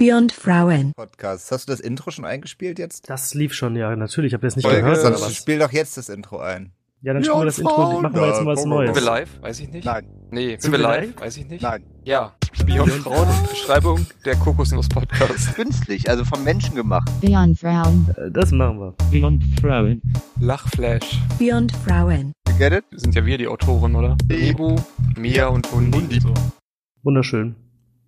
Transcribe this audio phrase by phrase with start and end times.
[0.00, 0.92] Beyond Frauen.
[0.94, 1.50] Podcast.
[1.50, 3.10] Hast du das Intro schon eingespielt jetzt?
[3.10, 4.30] Das lief schon, ja, natürlich.
[4.30, 5.00] Ich habe das nicht Folge, gehört.
[5.00, 5.34] Sonst was?
[5.34, 6.70] spiel doch jetzt das Intro ein.
[7.02, 8.94] Ja, dann spielen wir das Intro, machen wir jetzt mal was Neues.
[8.94, 9.42] Sind wir live?
[9.42, 9.84] Weiß ich nicht.
[9.86, 10.06] Nein.
[10.30, 11.06] Nee, sind, Sind wir live?
[11.06, 11.20] live?
[11.20, 11.62] Weiß ich nicht.
[11.62, 11.82] Nein.
[12.04, 12.32] Ja.
[12.64, 15.54] Beyond Frauen, Beschreibung der Kokosnuss Podcast.
[15.56, 17.10] Künstlich, also vom Menschen gemacht.
[17.20, 18.06] Beyond Frauen.
[18.16, 18.94] Äh, Das machen wir.
[19.10, 20.00] Beyond Frauen.
[20.38, 21.18] Lachflash.
[21.40, 22.32] Beyond Frauen.
[22.48, 22.84] You get it?
[22.92, 24.16] Sind ja wir die Autoren, oder?
[24.30, 24.76] Ibu,
[25.16, 26.20] Mia und Hundi.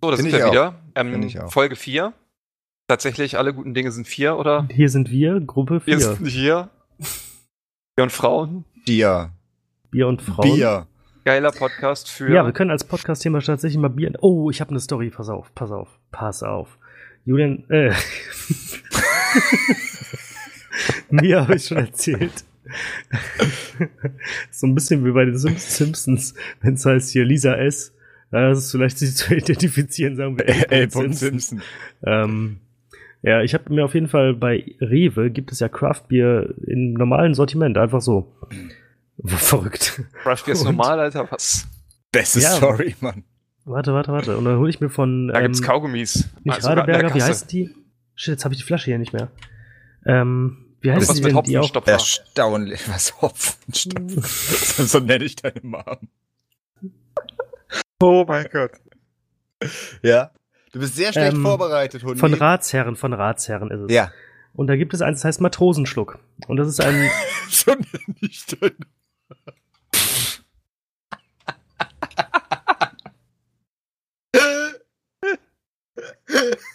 [0.03, 0.51] So, da Find sind wir auch.
[0.51, 0.75] wieder.
[0.95, 1.49] Ähm.
[1.49, 2.13] Folge 4.
[2.87, 4.67] Tatsächlich, alle guten Dinge sind vier, oder?
[4.71, 5.93] Hier sind wir, Gruppe 4.
[5.93, 6.69] Wir sind hier.
[7.95, 8.65] Beyond Frauen.
[8.85, 9.31] Bier.
[9.91, 10.55] Bier und Frauen.
[10.55, 10.87] Bier.
[11.23, 12.33] Geiler Podcast für.
[12.33, 14.11] Ja, wir können als Podcast-Thema tatsächlich mal Bier.
[14.21, 15.11] Oh, ich habe eine Story.
[15.11, 16.79] Pass auf, pass auf, pass auf.
[17.23, 17.93] Julian, äh.
[21.11, 22.43] Mir habe ich schon erzählt.
[24.49, 27.93] so ein bisschen wie bei den Sim- Simpsons, wenn es heißt hier Lisa S.
[28.31, 30.89] Ja, das ist vielleicht sich zu identifizieren, sagen wir L.
[30.89, 31.13] Simpson.
[31.13, 31.61] Simpson.
[32.05, 32.57] Ähm,
[33.23, 37.33] ja, ich habe mir auf jeden Fall bei Rewe gibt es ja Craftbier im normalen
[37.33, 38.33] Sortiment, einfach so.
[39.25, 40.01] Verrückt.
[40.23, 41.27] Craft Beer ist normal, Alter.
[41.29, 41.67] Was?
[42.11, 42.49] Beste Ja.
[42.51, 43.23] Story, Mann.
[43.65, 44.37] Warte, warte, warte.
[44.37, 46.29] Und dann hole ich mir von Da gibt's ähm, Kaugummis.
[46.43, 47.69] nicht der Radeberger, wie heißt die?
[48.15, 49.29] Shit, jetzt habe ich die Flasche hier nicht mehr.
[50.05, 51.61] Ähm, wie Das heißt was die mit denn, die auch?
[51.61, 51.91] Hopfenstopfer.
[51.91, 52.89] Erstaunlich.
[52.89, 54.25] Was Hopfenstoff.
[54.77, 55.83] so, so nenne ich deine Mom.
[58.03, 58.71] Oh mein Gott.
[60.01, 60.31] Ja.
[60.71, 62.17] Du bist sehr schlecht Ähm, vorbereitet, Hundi.
[62.17, 63.91] Von Ratsherren, von Ratsherren ist es.
[63.93, 64.11] Ja.
[64.53, 66.19] Und da gibt es eins, das heißt Matrosenschluck.
[66.47, 67.09] Und das ist ein,
[68.21, 68.75] ich deine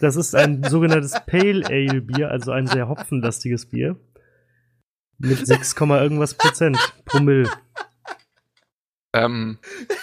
[0.01, 3.97] das ist ein sogenanntes Pale Ale Bier, also ein sehr hopfenlastiges Bier.
[5.19, 6.79] Mit 6, irgendwas Prozent.
[7.05, 7.51] Promille.
[9.15, 9.59] Ähm,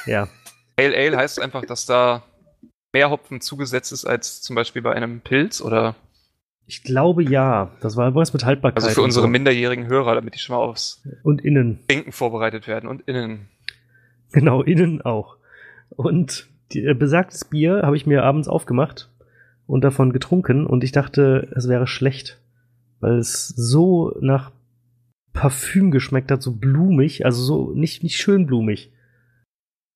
[0.05, 0.27] Ja.
[0.75, 2.23] Ale Ale heißt einfach, dass da
[2.93, 5.95] mehr Hopfen zugesetzt ist als zum Beispiel bei einem Pilz oder
[6.67, 7.71] Ich glaube ja.
[7.81, 8.83] Das war irgendwas mit Haltbarkeit.
[8.83, 9.29] also für unsere so.
[9.29, 11.79] minderjährigen Hörer, damit die schon mal aufs Und innen.
[11.87, 13.49] Trinken vorbereitet werden und innen.
[14.31, 15.37] Genau, innen auch.
[15.89, 19.09] Und die, äh, besagtes Bier habe ich mir abends aufgemacht
[19.67, 22.39] und davon getrunken und ich dachte, es wäre schlecht,
[22.99, 24.51] weil es so nach
[25.33, 28.91] Parfüm geschmeckt hat, so blumig, also so nicht, nicht schön blumig.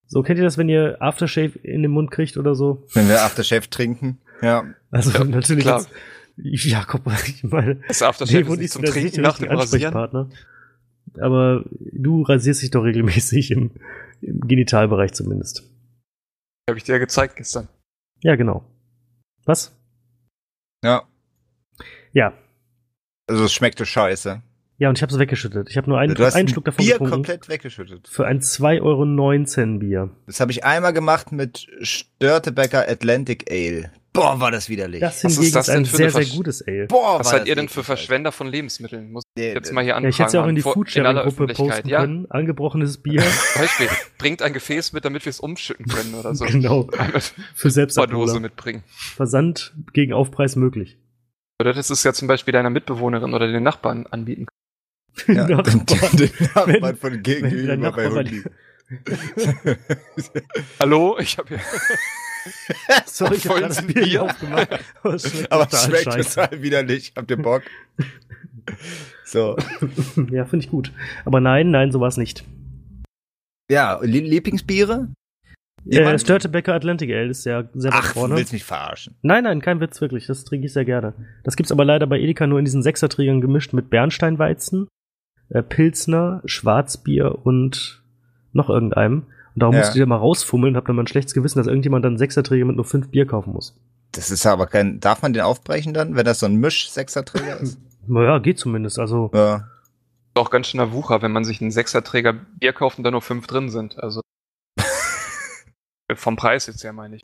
[0.07, 2.85] So, kennt ihr das, wenn ihr Aftershave in den Mund kriegt oder so?
[2.93, 4.19] Wenn wir Aftershave trinken.
[4.41, 4.63] Ja.
[4.89, 5.85] Also Ja, natürlich klar.
[6.37, 9.95] jetzt, Jakob, ich meine, Das Aftershave ist nicht ich zum Trinken nach dem Rasieren.
[9.95, 10.29] Ansprechpartner.
[11.19, 13.71] Aber du rasierst dich doch regelmäßig im,
[14.21, 15.63] im Genitalbereich zumindest.
[16.69, 17.67] Habe ich dir ja gezeigt gestern.
[18.21, 18.65] Ja, genau.
[19.45, 19.75] Was?
[20.83, 21.03] Ja.
[22.13, 22.33] Ja.
[23.27, 24.41] Also es schmeckte scheiße.
[24.79, 25.69] Ja, und ich habe es weggeschüttet.
[25.71, 27.11] Ich habe nur einen, du hast einen ein Schluck davon Bier getrunken.
[27.13, 28.07] komplett weggeschüttet.
[28.07, 28.81] Für ein 2,19
[29.73, 30.09] Euro Bier.
[30.27, 33.91] Das habe ich einmal gemacht mit Störtebecker Atlantic Ale.
[34.13, 34.99] Boah, war das widerlich.
[35.01, 36.87] Das Was ist hingegen das ist ein denn für sehr, eine sehr Versch- gutes Ale.
[36.87, 39.11] Boah, Was seid ihr denn für Verschwender von Lebensmitteln?
[39.11, 40.09] Muss ich jetzt mal hier Ja, anfangen.
[40.09, 42.25] ich hätte es ja auch in die Foodsharing-Gruppe posten Ja, können.
[42.31, 43.21] Angebrochenes Bier.
[43.55, 43.87] Beispiel.
[44.17, 46.45] Bringt ein Gefäß mit, damit wir es umschütten können oder so.
[46.49, 46.87] genau.
[47.55, 48.39] Für Selbstabholer.
[48.39, 48.83] mitbringen.
[48.87, 50.97] Versand gegen Aufpreis möglich.
[51.59, 54.45] Oder das ist ja zum Beispiel deiner Mitbewohnerin oder den Nachbarn anbieten.
[55.27, 55.85] Ja, Nachbarn.
[55.85, 58.43] den, den Nachbarn Wenn- von gegenüber bei Hundi.
[60.79, 61.59] Hallo, ich habe hier.
[63.05, 64.23] Sorry, ich habe ein Bier, Bier.
[64.23, 64.69] aufgemacht.
[65.03, 66.35] Aber es schmeckt Aber es total schmeckt scheiße.
[66.41, 67.13] total widerlich.
[67.15, 67.63] Habt ihr Bock?
[69.25, 69.57] So.
[70.31, 70.91] Ja, finde ich gut.
[71.25, 72.43] Aber nein, nein, so war es nicht.
[73.69, 75.09] Ja, Lie- Lieblingsbiere?
[75.85, 76.21] Äh, Jemand?
[76.21, 78.35] Störtebecker Atlantic Ale ist sehr, sehr weit Ach, du vorne.
[78.35, 79.15] willst mich verarschen.
[79.21, 80.25] Nein, nein, kein Witz, wirklich.
[80.27, 81.13] Das trinke ich sehr gerne.
[81.43, 84.87] Das gibt's aber leider bei Edeka nur in diesen Sechserträgern gemischt mit Bernsteinweizen,
[85.49, 88.01] äh, Pilzner, Schwarzbier und
[88.53, 89.23] noch irgendeinem.
[89.55, 89.81] Und darum Ja.
[89.81, 92.17] musste ich da mal rausfummeln und hab dann mal ein schlechtes Gewissen, dass irgendjemand dann
[92.17, 93.75] Sechserträger mit nur fünf Bier kaufen muss.
[94.11, 94.99] Das ist aber kein.
[94.99, 97.77] Darf man den aufbrechen dann, wenn das so ein Misch-Sechserträger ist?
[98.07, 98.99] Naja, geht zumindest.
[98.99, 99.67] Also, Ja.
[100.33, 103.47] Auch ganz schöner Wucher, wenn man sich einen Sechserträger Bier kauft und da nur fünf
[103.47, 103.97] drin sind.
[103.97, 104.21] Also
[106.15, 107.21] vom Preis jetzt ja meine ich.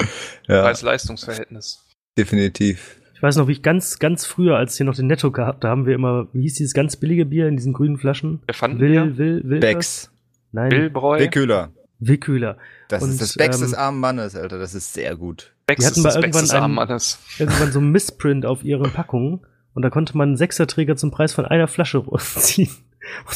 [0.48, 1.86] ja, Preis-Leistungs-Verhältnis.
[2.18, 2.98] definitiv.
[3.24, 5.70] Ich weiß noch, wie ich ganz, ganz früher, als hier noch den Netto gab, da
[5.70, 8.42] haben wir immer, wie hieß dieses ganz billige Bier in diesen grünen Flaschen?
[8.48, 9.18] Wir fanden Will, Bier.
[9.18, 9.60] will, will.
[9.62, 10.12] Becks.
[10.52, 11.20] Nein, Billbräu.
[11.20, 11.72] Willkühler.
[12.00, 12.58] Willkühler.
[12.90, 14.60] Das Und, ist das Becks ähm, des armen Mannes, Alter.
[14.60, 15.54] Das ist sehr gut.
[15.68, 17.00] Becks Die hatten ist mal das Becks irgendwann des armen einen-
[17.40, 19.40] irgendwann so ein Missprint auf ihren Packungen
[19.74, 22.72] und da konnte man einen Sechserträger zum Preis von einer Flasche ziehen.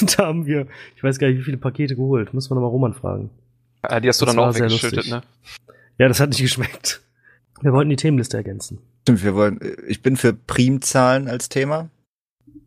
[0.01, 0.67] Und da haben wir,
[0.97, 2.33] ich weiß gar nicht, wie viele Pakete geholt.
[2.33, 3.29] Muss man nochmal Roman fragen.
[3.83, 5.21] Ah, die hast du Das dann auch sehr weggeschüttet, ne?
[5.97, 7.01] Ja, das hat nicht geschmeckt.
[7.61, 8.79] Wir wollten die Themenliste ergänzen.
[9.03, 9.59] Stimmt, wir wollen.
[9.87, 11.89] Ich bin für Primzahlen als Thema.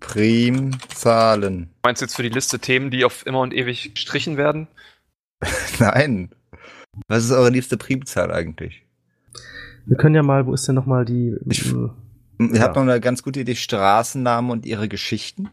[0.00, 1.68] Primzahlen.
[1.84, 4.66] Meinst du jetzt für die Liste Themen, die auf immer und ewig gestrichen werden?
[5.78, 6.30] Nein.
[7.08, 8.82] Was ist eure liebste Primzahl eigentlich?
[9.86, 11.36] Wir können ja mal, wo ist denn nochmal die.
[11.48, 11.88] Ich- äh,
[12.38, 12.62] Ihr Ja.
[12.62, 15.50] habt noch eine ganz gute Idee, Straßennamen und ihre Geschichten.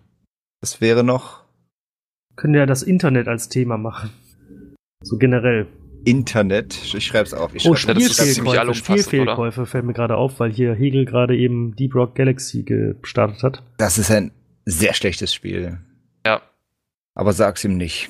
[0.62, 1.44] Das wäre noch
[2.38, 4.12] können ja das Internet als Thema machen.
[5.02, 5.68] So generell.
[6.08, 6.80] Internet.
[6.94, 7.54] Ich schreib's auf.
[7.54, 8.74] Ich Oh, Ja, ist Spielfehlkäufe.
[8.76, 13.64] Spielfehlkäufe fällt mir gerade auf, weil hier Hegel gerade eben Deep Rock Galaxy gestartet hat.
[13.78, 14.32] Das ist ein
[14.66, 15.80] sehr schlechtes Spiel.
[16.26, 16.42] Ja.
[17.14, 18.10] Aber sag's ihm nicht.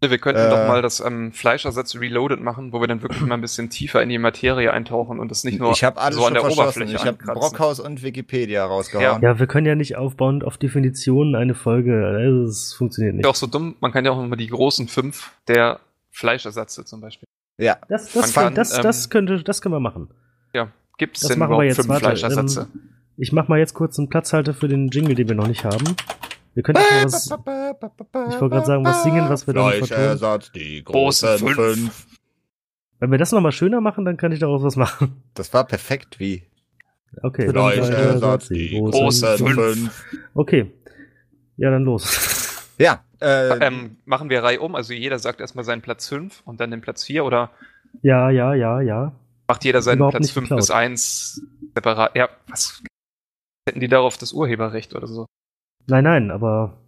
[0.00, 0.48] Wir könnten Äh.
[0.48, 4.00] doch mal das ähm, Fleischersatz Reloaded machen, wo wir dann wirklich mal ein bisschen tiefer
[4.02, 6.44] in die Materie eintauchen und das nicht nur ich alles so an der.
[6.48, 7.18] Oberfläche Ich habe.
[7.18, 9.20] Brockhaus und Wikipedia rausgehauen.
[9.22, 12.06] Ja, wir können ja nicht aufbauend auf Definitionen eine Folge.
[12.06, 13.24] Also, das funktioniert nicht.
[13.24, 17.00] Ja, auch so dumm, man kann ja auch immer die großen fünf der Fleischersatze zum
[17.00, 17.26] Beispiel.
[17.58, 17.78] Ja.
[17.88, 20.08] Das, das, kann, das, ähm, das, könnte, das können wir machen.
[20.54, 21.76] Ja, gibt es Das denn machen wir überhaupt jetzt.
[21.76, 22.68] fünf Warte, Fleischersatze?
[22.72, 22.80] ähm,
[23.16, 25.84] Ich mache mal jetzt kurz einen Platzhalter für den Jingle, den wir noch nicht haben.
[26.54, 27.26] Wir können auch was.
[27.26, 27.30] Ich
[28.40, 29.86] wollte gerade sagen, was singen, was wir dann vertonen.
[29.86, 31.56] Fleischersatz, die Großen großen fünf.
[31.56, 32.06] fünf.
[33.00, 35.22] Wenn wir das nochmal schöner machen, dann kann ich daraus was machen.
[35.34, 36.42] Das war perfekt wie
[37.22, 37.46] Okay.
[37.52, 39.54] dann Fleischersatz, die großen fünf.
[39.54, 40.04] fünf.
[40.34, 40.72] Okay.
[41.56, 42.64] Ja, dann los.
[42.78, 46.60] Ja, äh, Ähm, machen wir Reihe um, also jeder sagt erstmal seinen Platz 5 und
[46.60, 47.50] dann den Platz 4 oder
[48.02, 49.12] Ja, ja, ja, ja.
[49.48, 50.58] macht jeder seinen Überhaupt Platz nicht 5 geklaut.
[50.60, 51.42] bis 1
[51.74, 52.14] separat?
[52.16, 52.82] Ja, was
[53.68, 55.26] hätten die darauf das Urheberrecht oder so?
[55.86, 56.78] Nein, nein, aber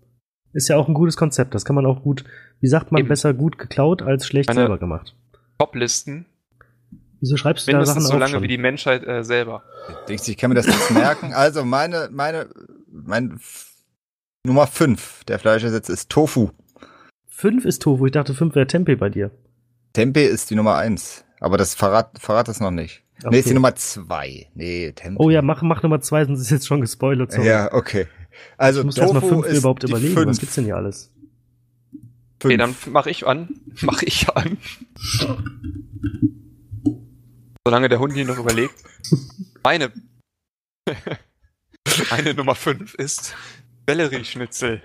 [0.53, 1.55] ist ja auch ein gutes Konzept.
[1.55, 2.25] Das kann man auch gut,
[2.61, 3.09] wie sagt man, Eben.
[3.09, 5.15] besser gut geklaut als schlecht Meine- selber gemacht.
[5.59, 6.27] Top-Listen,
[7.23, 8.43] Wieso schreibst du da mindestens Sachen so lange schon?
[8.43, 9.63] wie die Menschheit äh, selber.
[10.09, 11.35] denkst du, ich kann mir das nicht merken.
[11.35, 12.49] Also meine, meine,
[12.91, 13.39] mein
[14.47, 16.51] Nummer fünf der Fleischersatz ist Tofu.
[17.29, 18.07] Fünf ist Tofu.
[18.07, 19.31] Ich dachte, fünf wäre Tempeh bei dir.
[19.93, 21.25] Tempeh ist die Nummer eins.
[21.41, 23.03] Aber das verrat, verrat das noch nicht.
[23.25, 23.55] Nee, ist die Okay.
[23.55, 24.49] Nummer zwei.
[24.55, 25.23] Nee, Tempeh.
[25.23, 27.33] Oh ja, mach, mach Nummer zwei, sonst ist jetzt schon gespoilert.
[27.33, 27.47] sorry.
[27.49, 28.07] Ja, okay.
[28.57, 30.15] Also ich muss erstmal Tofu fünf ist überhaupt die überlegen.
[30.15, 30.27] fünf.
[30.29, 31.13] Was gibt's denn hier alles?
[32.43, 32.85] Okay, Fünf.
[32.85, 33.49] dann mache ich an.
[33.83, 34.57] Mache ich an.
[37.67, 38.75] Solange der Hund hier noch überlegt.
[39.63, 39.93] Meine.
[42.11, 43.35] Meine Nummer 5 ist
[43.91, 44.83] Sellerieschnitzel.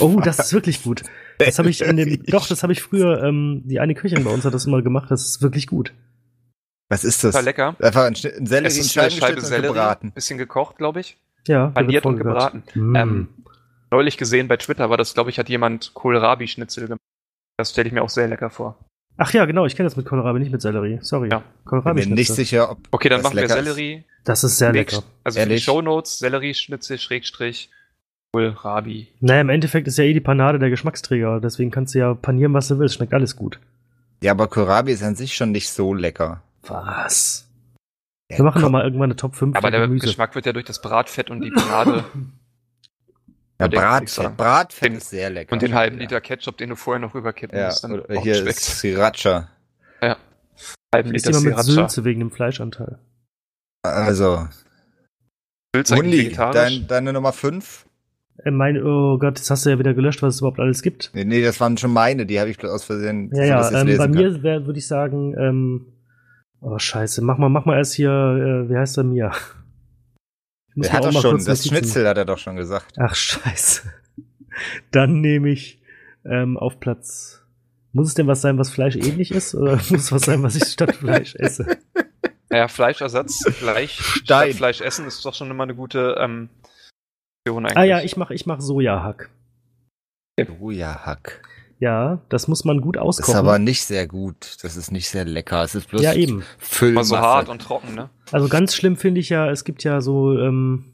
[0.00, 1.02] Oh, das ist wirklich gut.
[1.38, 4.30] Das habe ich in dem, doch, das habe ich früher, ähm, die eine Köchin bei
[4.30, 5.10] uns hat das immer gemacht.
[5.10, 5.92] Das ist wirklich gut.
[6.90, 7.32] Was ist das?
[7.32, 7.76] Total lecker.
[7.80, 10.12] Einfach ein, Schnitt, ein Sellerie Es in ist eine Scheibe Sellerie, gebraten.
[10.12, 11.16] bisschen gekocht, glaube ich.
[11.48, 12.62] Ja, Paniert und gebraten.
[12.74, 12.94] Mm.
[12.94, 13.28] Ähm,
[13.90, 17.00] neulich gesehen bei Twitter war das, glaube ich, hat jemand Kohlrabi-Schnitzel gemacht.
[17.56, 18.78] Das stelle ich mir auch sehr lecker vor.
[19.16, 20.98] Ach ja, genau, ich kenne das mit Kohlrabi, nicht mit Sellerie.
[21.00, 21.30] Sorry.
[21.30, 21.38] Ja.
[21.38, 23.64] Bin Kohlrabi mir nicht sicher, ob Okay, dann das machen wir lecker ist.
[23.64, 24.04] Sellerie.
[24.24, 25.02] Das ist sehr lecker.
[25.24, 25.64] Also für die Ehrlich?
[25.64, 27.70] Shownotes, Sellerieschnitzel, Schrägstrich,
[28.34, 29.08] Kohlrabi.
[29.20, 31.40] Naja, im Endeffekt ist ja eh die Panade der Geschmacksträger.
[31.40, 32.94] Deswegen kannst du ja panieren, was du willst.
[32.94, 33.58] Schmeckt alles gut.
[34.22, 36.42] Ja, aber Kohlrabi ist an sich schon nicht so lecker.
[36.62, 37.46] Was?
[38.30, 40.06] Ja, Wir machen noch mal irgendwann eine Top 5 Aber der Gemüse.
[40.06, 42.04] Geschmack wird ja durch das Bratfett und die Panade
[43.60, 44.36] Ja, Bratfett.
[44.36, 45.52] Bratfett Den- ist sehr lecker.
[45.52, 46.02] und den halben Ja.
[46.02, 48.56] Liter Ketchup, den du vorher noch rüberkippen Ja, musst, oder hier schmeckt.
[48.58, 49.48] ist Sriracha.
[50.94, 51.62] halben ist Liter immer mit Sriracha.
[51.64, 52.98] Sülze wegen dem Fleischanteil.
[53.84, 54.48] Also,
[55.74, 56.54] Sülze vegetarisch?
[56.54, 57.84] dein, deine Nummer 5?
[58.38, 61.10] Äh, mein, oh Gott, jetzt hast du ja wieder gelöscht, was es überhaupt alles gibt.
[61.14, 63.30] Nee, nee, das waren schon meine, die habe ich bloß aus Versehen.
[63.34, 65.86] Ja, ja, ähm, bei mir würde ich sagen, ähm,
[66.60, 69.32] oh scheiße, mach mal, mach mal erst hier, äh, wie heißt er mir?
[70.68, 72.94] Ich muss Der mir hat auch doch schon, das Schnitzel hat er doch schon gesagt.
[72.98, 73.82] Ach scheiße.
[74.90, 75.82] Dann nehme ich
[76.24, 77.44] ähm, auf Platz.
[77.92, 79.54] Muss es denn was sein, was Fleisch ähnlich ist?
[79.54, 81.66] Oder muss es was sein, was ich statt Fleisch esse?
[82.50, 84.48] Ja, Fleischersatz gleich Stein.
[84.48, 86.48] statt Fleisch essen ist doch schon immer eine gute ähm,
[87.46, 87.76] eigentlich.
[87.76, 89.30] Ah ja, ich mache ich mach Sojahack.
[90.58, 91.42] Sojahack.
[91.78, 93.34] Ja, das muss man gut Ist auskochen.
[93.34, 94.58] aber nicht sehr gut.
[94.62, 95.64] Das ist nicht sehr lecker.
[95.64, 96.34] Es ist bloß ja, eben.
[96.34, 97.08] Immer Füllmasse.
[97.08, 98.08] so hart und trocken, ne?
[98.30, 100.92] Also ganz schlimm finde ich ja, es gibt ja so, ähm,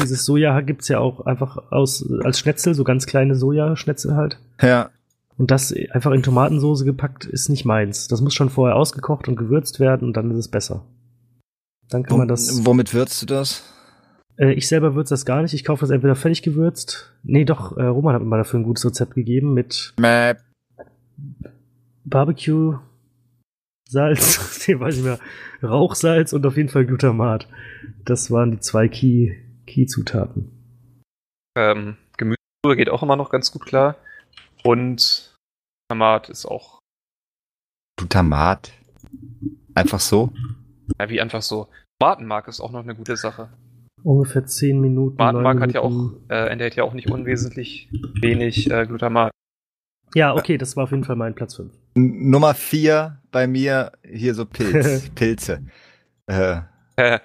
[0.00, 4.40] dieses Sojahack gibt's ja auch einfach aus, als Schnetzel, so ganz kleine Sojaschnetzel halt.
[4.60, 4.90] Ja.
[5.38, 8.08] Und das einfach in Tomatensoße gepackt ist nicht meins.
[8.08, 10.84] Das muss schon vorher ausgekocht und gewürzt werden und dann ist es besser.
[11.88, 12.66] Dann kann man das.
[12.66, 13.62] Womit würzt du das?
[14.38, 15.54] Äh, ich selber würze das gar nicht.
[15.54, 17.14] Ich kaufe das entweder fertig gewürzt.
[17.22, 20.38] Nee, doch, äh, Roman hat mir mal dafür ein gutes Rezept gegeben mit Mäp.
[22.04, 22.78] Barbecue,
[23.88, 25.18] Salz, nee, weiß ich mehr,
[25.62, 27.48] Rauchsalz und auf jeden Fall Glutamat.
[28.04, 29.34] Das waren die zwei Key,
[29.66, 30.50] Key-Zutaten.
[31.56, 32.36] Ähm, Gemüse
[32.76, 33.96] geht auch immer noch ganz gut klar.
[34.62, 35.34] Und
[35.88, 36.78] Tomat ist auch,
[37.96, 38.72] Glutamat.
[39.74, 40.32] Einfach so?
[40.98, 41.68] ja, wie einfach so.
[41.98, 43.50] Tomatenmark ist auch noch eine gute Sache.
[44.06, 45.16] Ungefähr 10 Minuten.
[45.16, 47.88] Neun hat ja auch, äh, enthält ja auch nicht unwesentlich
[48.20, 49.32] wenig äh, Glutamat.
[50.14, 51.72] Ja, okay, das war auf jeden Fall mein Platz 5.
[51.96, 55.10] N Nummer vier bei mir hier so Pilz.
[55.14, 55.62] Pilze.
[56.26, 56.58] Äh,
[56.96, 57.18] Äh,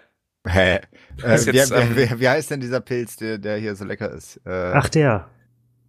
[0.48, 0.80] hä?
[1.24, 3.86] Äh, wie, jetzt, wie, ähm, wie, wie heißt denn dieser Pilz, der, der hier so
[3.86, 4.38] lecker ist?
[4.46, 5.28] Äh, Ach, der.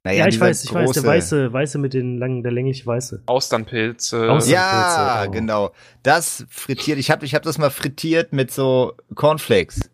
[0.05, 3.23] Naja, Ja, ich weiß, ich weiß, der weiße, weiße mit den langen, der längliche weiße.
[3.27, 4.31] Austernpilze.
[4.31, 5.31] Austern- Ja, oh.
[5.31, 5.71] genau.
[6.03, 6.99] Das frittiert.
[6.99, 9.89] Ich habe ich hab das mal frittiert mit so Cornflakes.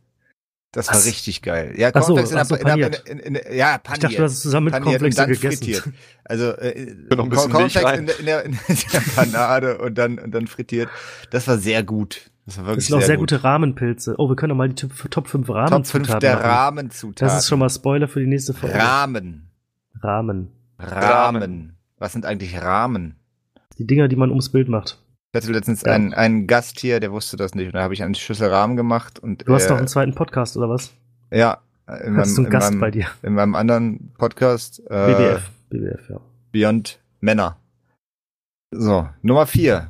[0.73, 1.07] Das war Was?
[1.07, 1.75] richtig geil.
[1.79, 3.03] Ja, Cornflakes so, in, der- in, paniert.
[3.09, 4.05] in, in, in, ja, Ich paniert.
[4.05, 5.41] dachte, du hast es zusammen mit Cornflakes gegessen.
[5.41, 5.89] frittiert.
[6.25, 8.59] Also äh, noch ein bisschen Cornflakes in der, in, der, in
[8.93, 10.91] der Panade und dann, und dann frittiert.
[11.31, 12.31] Das war sehr gut.
[12.45, 13.31] Das war wirklich Das sind auch sehr, gut.
[13.31, 14.15] gute Rahmenpilze.
[14.19, 16.45] Oh, wir können doch mal die Top, Top 5 Top 5 Rahmenzutaten der machen.
[16.47, 17.29] Rahmenzutaten.
[17.29, 18.77] Das ist schon mal Spoiler für die nächste Folge.
[18.79, 19.51] Rahmen.
[20.03, 20.49] Rahmen.
[20.79, 21.77] Rahmen.
[21.99, 23.17] Was sind eigentlich Rahmen?
[23.79, 24.99] Die Dinger, die man ums Bild macht.
[25.33, 25.93] Ich hatte letztens Ja.
[25.93, 27.67] einen, einen Gast hier, der wusste das nicht.
[27.67, 29.19] Und da habe ich eine Schüssel Rahmen gemacht.
[29.19, 30.95] Und Du hast äh, noch einen zweiten Podcast, oder was?
[31.31, 31.59] Ja,
[32.05, 33.07] in Hast du einen in Gast meinem, bei dir?
[33.23, 34.81] in meinem anderen Podcast.
[34.89, 35.51] Äh, BBF.
[35.69, 36.21] BBF, ja.
[36.53, 37.59] Beyond Männer.
[38.71, 39.89] So, Nummer vier.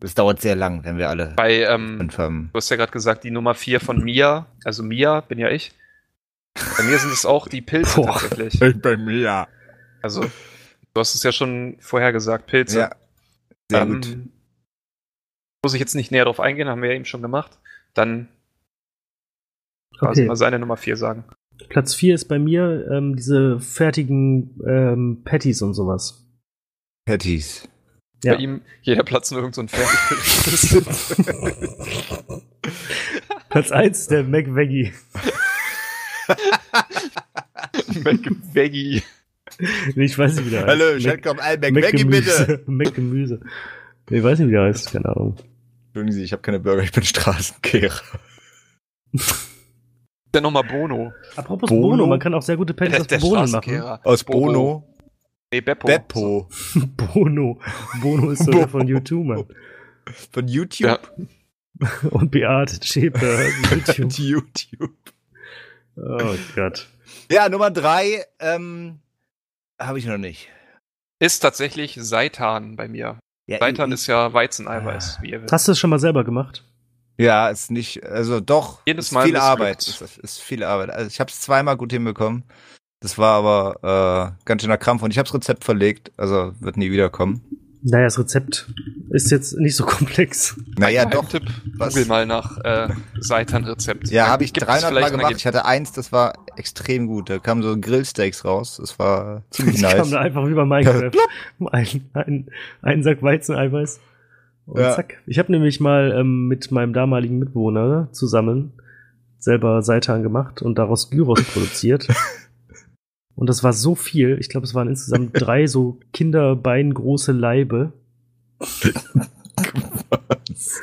[0.00, 2.48] Das dauert sehr lang, wenn wir alle Bei, ähm, fünf haben.
[2.52, 5.72] du hast ja gerade gesagt, die Nummer 4 von Mia, also Mia bin ja ich.
[6.78, 8.18] Bei mir sind es auch die Pilze Boah.
[8.18, 8.80] tatsächlich.
[8.80, 9.48] Bei mir, ja.
[10.00, 10.30] Also, du
[11.00, 12.78] hast es ja schon vorher gesagt, Pilze.
[12.80, 12.90] Ja,
[13.70, 14.16] sehr Ähm, gut.
[15.62, 17.58] Muss ich jetzt nicht näher drauf eingehen, haben wir ja eben schon gemacht.
[17.94, 18.28] Dann
[19.98, 20.28] quasi Okay.
[20.28, 21.24] mal seine Nummer 4 sagen.
[21.68, 26.26] Platz 4 ist bei mir ähm, diese fertigen ähm, Patties und sowas.
[27.04, 27.68] Patties.
[28.24, 28.34] Ja.
[28.34, 31.22] Bei ihm jeder Platz nur irgend so ein Fertigpilz.
[33.50, 34.92] Platz 1 ist der McVeggie.
[38.02, 39.02] McVeggie.
[39.94, 40.68] Nee, ich weiß nicht, wie der heißt.
[40.70, 42.62] Hallo, Mac- Chat kommt ein McVeggie bitte.
[42.66, 43.40] McGemüse.
[44.08, 44.92] Nee, ich weiß nicht, wie der heißt.
[44.92, 45.36] Keine Ahnung.
[45.90, 48.00] Entschuldigen Sie, ich habe keine Burger, ich bin Straßenkehrer.
[50.30, 51.12] Dann nochmal Bono.
[51.34, 51.88] Apropos Bono?
[51.88, 53.80] Bono, man kann auch sehr gute Patties aus Bohnen machen.
[54.04, 54.22] Aus.
[54.22, 54.96] Bono.
[55.52, 55.88] Nee, Beppo.
[55.88, 56.48] Beppo.
[56.96, 57.58] Bono.
[58.00, 59.46] Bono ist so der von YouTube, Mann.
[60.32, 60.86] Von YouTube.
[60.88, 61.00] Ja.
[62.10, 63.50] Und Beate Schäpe.
[63.72, 64.12] YouTube.
[64.12, 64.94] YouTube.
[65.96, 66.88] Oh Gott.
[67.32, 69.00] Ja, Nummer drei, ähm,
[69.80, 70.48] habe ich noch nicht.
[71.18, 73.18] Ist tatsächlich Seitan bei mir.
[73.46, 75.52] Ja, Seitan ist ja Weizeneiweiß, wie ihr wisst.
[75.52, 76.64] Hast du es schon mal selber gemacht?
[77.18, 78.80] Ja, ist nicht, also doch.
[78.86, 79.36] Jedes ist Mal viel.
[79.36, 79.86] Arbeit.
[79.86, 80.90] Ist, ist viel Arbeit.
[80.90, 82.44] Also ich habe es zweimal gut hinbekommen.
[83.00, 86.76] Das war aber äh, ganz schöner Krampf und ich habe das Rezept verlegt, also wird
[86.76, 87.42] nie wiederkommen.
[87.82, 88.70] Naja, das Rezept
[89.10, 90.56] ist jetzt nicht so komplex.
[90.78, 91.28] Naja, doch.
[91.28, 91.42] Tipp,
[91.78, 91.94] Was?
[91.94, 94.08] google mal nach äh, Seitan-Rezept.
[94.10, 95.34] Ja, habe ich gibt es 300 Mal gemacht.
[95.36, 97.30] Ich hatte eins, das war extrem gut.
[97.30, 98.76] Da kamen so Grillsteaks raus.
[98.80, 100.10] Das war ziemlich Das kam nice.
[100.10, 101.10] da einfach wie bei Minecraft.
[101.72, 102.50] ein, ein,
[102.82, 104.00] ein Sack Weizeneiweiß.
[104.66, 104.94] Und Ja.
[104.94, 105.16] zack.
[105.26, 108.72] Ich habe nämlich mal ähm, mit meinem damaligen Mitbewohner zusammen
[109.38, 112.06] selber Seitan gemacht und daraus Gyros produziert.
[113.40, 114.36] Und das war so viel.
[114.38, 117.94] Ich glaube, es waren insgesamt drei so kinderbeingroße Leibe.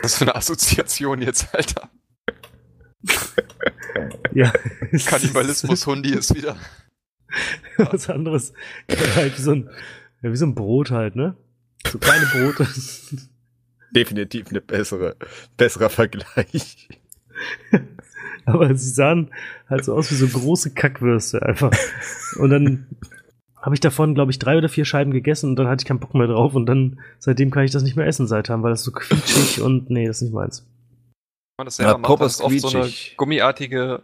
[0.02, 1.92] Was für eine Assoziation jetzt, Alter.
[4.34, 4.52] Ja.
[4.92, 6.58] Kannibalismus-Hundi ist wieder.
[7.78, 8.54] Was anderes.
[8.90, 9.70] halt wie so ein,
[10.24, 11.38] ja, wie so ein Brot halt, ne?
[11.86, 12.68] So kleine Brote.
[13.92, 15.16] Definitiv eine bessere,
[15.58, 16.90] besserer Vergleich.
[18.54, 19.30] Aber sie sahen
[19.70, 21.72] halt so aus wie so große Kackwürste einfach.
[22.40, 22.88] Und dann
[23.62, 26.00] habe ich davon, glaube ich, drei oder vier Scheiben gegessen und dann hatte ich keinen
[26.00, 28.84] Bock mehr drauf und dann seitdem kann ich das nicht mehr essen seitdem, weil das
[28.84, 30.62] so quietschig und nee, das ist nicht meins.
[30.62, 34.04] Wenn man das Ja, selber macht, Pop das ist oft so eine gummiartige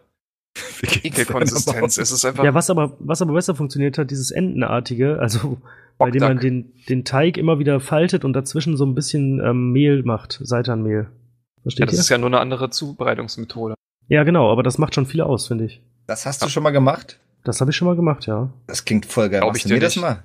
[1.03, 1.97] Ekelkonsistenz.
[1.97, 5.61] Es ist einfach Ja, was aber, was aber besser funktioniert hat, dieses Entenartige, also
[5.97, 9.71] bei dem man den, den Teig immer wieder faltet und dazwischen so ein bisschen ähm,
[9.71, 11.03] Mehl macht, Seitanmehl.
[11.03, 11.99] Ja, Versteht das ihr?
[12.01, 13.75] ist ja nur eine andere Zubereitungsmethode.
[14.07, 15.81] Ja, genau, aber das macht schon viel aus, finde ich.
[16.07, 17.19] Das hast du schon mal gemacht?
[17.43, 18.49] Das habe ich schon mal gemacht, ja.
[18.67, 19.41] Das klingt voll geil.
[19.41, 20.23] Glaub ich dir das mal?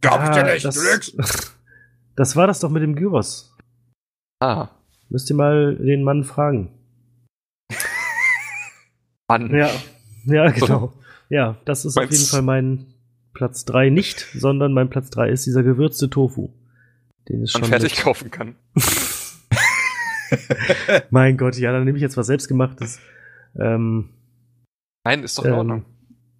[0.00, 0.76] Glaub ich dir Ah, nicht, das,
[2.16, 3.54] das war das doch mit dem Gyros.
[4.40, 4.68] Ah,
[5.08, 6.70] Müsst ihr mal den Mann fragen.
[9.28, 9.54] Mann.
[9.54, 9.70] Ja,
[10.24, 10.92] ja, genau.
[11.28, 12.86] Ja, das ist auf Meinst- jeden Fall mein
[13.34, 16.50] Platz 3 nicht, sondern mein Platz 3 ist dieser gewürzte Tofu.
[17.28, 17.70] Den ist man schon.
[17.70, 18.54] fertig mit- kaufen kann.
[21.10, 23.00] mein Gott, ja, dann nehme ich jetzt was selbstgemachtes.
[23.58, 24.10] Ähm,
[25.04, 25.84] Nein, ist doch in ähm, Ordnung.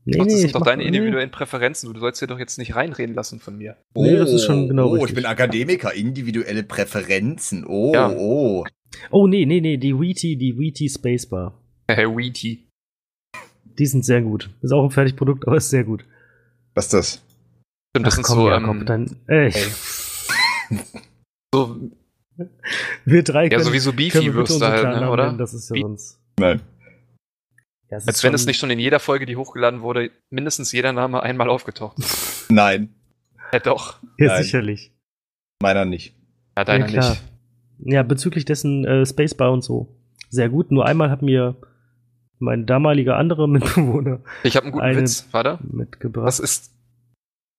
[0.05, 0.89] nee, Doch, das nee, ich sind doch deine nee.
[0.89, 1.93] individuellen Präferenzen.
[1.93, 3.77] Du sollst dir doch jetzt nicht reinreden lassen von mir.
[3.95, 5.17] Nee, das ist schon genau Oh, ich richtig.
[5.17, 5.95] bin Akademiker.
[5.95, 7.65] Individuelle Präferenzen.
[7.67, 8.11] Oh, Ja.
[8.11, 8.65] oh.
[9.11, 11.61] Oh, nee, nee, nee, die Wheaty, die Wheaty Spacebar.
[11.91, 12.67] Herr Wheaty.
[13.79, 14.51] Die sind sehr gut.
[14.63, 16.05] Ist auch ein Fertigprodukt, aber ist sehr gut.
[16.75, 17.23] Was ist das?
[17.93, 19.51] Stimmt, das Ach sind komm, so, Jakob, ähm, dann, ey,
[21.55, 21.77] so,
[23.05, 25.27] wir drei ja, können, so wie so können wir bitte Beefy-Würste unsere halt, ne, oder?
[25.27, 26.21] nennen, Das ist ja sonst.
[26.39, 26.61] Nein.
[27.91, 31.23] Ja, Als wenn es nicht schon in jeder Folge, die hochgeladen wurde, mindestens jeder Name
[31.23, 32.47] einmal aufgetaucht ist.
[32.51, 32.95] Nein.
[33.53, 34.01] Ja, doch.
[34.19, 34.43] Ja, Nein.
[34.43, 34.93] sicherlich.
[35.63, 36.15] Meiner nicht.
[36.57, 37.11] Ja, deiner ja, klar.
[37.11, 37.23] nicht.
[37.93, 39.95] Ja, bezüglich dessen äh, Spacebar und so.
[40.31, 40.73] Sehr gut.
[40.73, 41.57] Nur einmal hat mir
[42.39, 45.29] mein damaliger anderer Mitbewohner Ich habe einen guten Eine- Witz.
[45.31, 45.59] Warte.
[45.63, 46.27] mitgebracht.
[46.27, 46.73] Was ist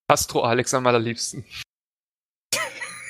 [0.10, 1.46] Astro Alex am allerliebsten.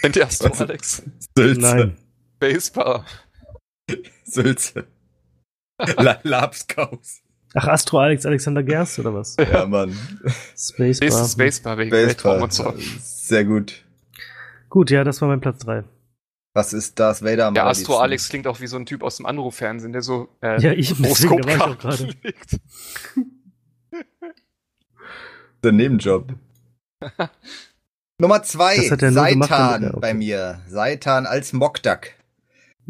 [0.08, 0.62] Kennt ihr Astro Was?
[0.62, 1.04] Alex?
[1.38, 1.60] Sülze.
[1.60, 1.98] Nein.
[2.38, 3.06] Spacebar.
[4.24, 4.88] Sülze.
[5.98, 7.24] La Lapskaus.
[7.54, 9.36] Ach, Astro Alex Alexander Gerst oder was?
[9.36, 9.98] Ja, Mann.
[10.56, 11.28] Spacebar.
[11.28, 12.40] Spacebar wegen Baseball.
[12.40, 12.74] Weltraum und so.
[13.02, 13.84] Sehr gut.
[14.70, 15.84] Gut, ja, das war mein Platz 3.
[16.54, 17.92] Was ist Darth Vader am Ja, allerliebsten?
[17.92, 20.72] Astro Alex klingt auch wie so ein Typ aus dem Anruffernsehen, der so äh, Ja,
[20.72, 22.16] ich deswegen, da war ich auch gerade.
[25.66, 26.34] Der Nebenjob.
[28.20, 30.00] Nummer zwei, Das hat er nur gemacht, Seitan er- okay.
[30.02, 30.60] bei mir.
[30.68, 32.00] Seitan als Mockduck.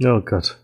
[0.02, 0.58] Oh Gott.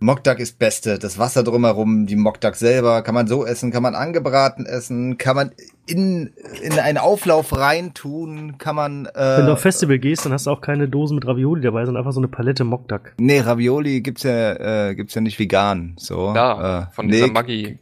[0.00, 0.98] Mockduck ist Beste.
[0.98, 5.36] Das Wasser drumherum, die Mockduck selber, kann man so essen, kann man angebraten essen, kann
[5.36, 5.52] man
[5.86, 9.06] in, in einen Auflauf reintun, kann man.
[9.06, 11.84] Äh, Wenn du auf Festival gehst, dann hast du auch keine Dosen mit Ravioli dabei,
[11.84, 13.12] sondern einfach so eine Palette Mockduck.
[13.18, 15.94] Nee, Ravioli gibt's ja, äh, gibt's ja nicht vegan.
[15.98, 16.34] So.
[16.34, 17.78] Da, äh, von nee, dieser Maggi.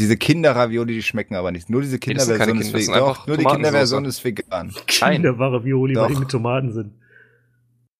[0.00, 1.70] Diese Kinder-Ravioli, die schmecken aber nicht.
[1.70, 2.98] Nur diese Nee, das Kinderversion ist Kinder, das vegan.
[2.98, 3.44] Doch, einfach nur die.
[3.44, 4.74] Kinderversion ist vegan.
[4.86, 6.94] Kinderravioli, weil die mit Tomaten sind.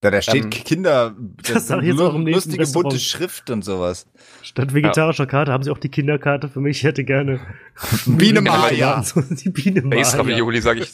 [0.00, 1.14] Da, da steht Ähm, Kinder,
[1.50, 2.98] das ich jetzt auch im nächsten lustige bunte.
[2.98, 4.06] Schrift und sowas.
[4.42, 6.78] Statt vegetarischer Karte haben sie auch die Kinderkarte für mich.
[6.78, 7.40] Ich hätte gerne
[8.04, 9.02] Biene Maya.
[9.30, 10.06] Die Biene Maya.
[10.06, 10.90] Ravioli, sag ich.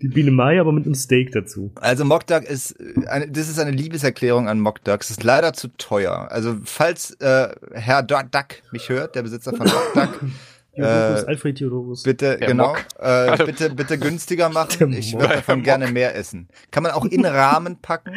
[0.00, 1.70] Die Biene Maya, aber mit einem Steak dazu.
[1.76, 5.00] Also Mockduck ist äh, eine, das ist eine Liebeserklärung an Mockduck.
[5.02, 6.28] Es ist leider zu teuer.
[6.30, 8.26] Also falls äh, Herr Duck
[8.72, 10.20] mich hört, der Besitzer von Mockduck,
[10.74, 12.02] Theodorus, Äh, Alfred Theodorus.
[12.02, 12.84] bitte Der genau, Mock.
[12.98, 14.92] äh, bitte bitte günstiger machen.
[14.92, 15.22] Ich Mock.
[15.22, 16.48] würde davon gerne mehr essen.
[16.70, 18.14] Kann man auch in Rahmen packen?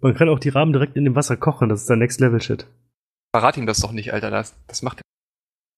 [0.00, 2.40] Man kann auch die Rahmen direkt in dem Wasser kochen, das ist der Next Level
[2.40, 2.66] Shit.
[3.34, 4.30] Verrat ihm das doch nicht, Alter.
[4.30, 5.00] Das, das macht